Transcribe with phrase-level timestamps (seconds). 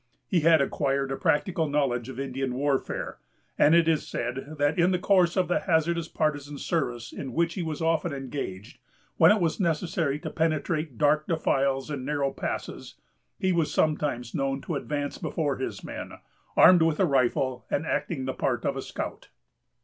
[0.25, 3.19] He had acquired a practical knowledge of Indian warfare;
[3.55, 7.53] and it is said that, in the course of the hazardous partisan service in which
[7.53, 8.79] he was often engaged,
[9.17, 12.95] when it was necessary to penetrate dark defiles and narrow passes,
[13.37, 16.13] he was sometimes known to advance before his men,
[16.57, 19.29] armed with a rifle, and acting the part of a scout.